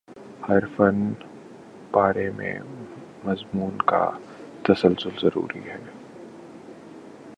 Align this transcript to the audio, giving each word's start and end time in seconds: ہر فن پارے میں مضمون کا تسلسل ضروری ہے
ہر 0.47 0.65
فن 0.77 1.13
پارے 1.91 2.29
میں 2.29 2.53
مضمون 3.25 3.77
کا 3.85 4.09
تسلسل 4.63 5.09
ضروری 5.21 5.59
ہے 5.59 5.77